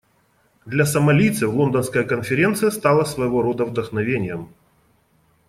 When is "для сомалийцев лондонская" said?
0.65-2.03